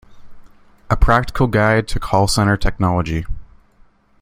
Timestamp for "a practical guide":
0.89-1.87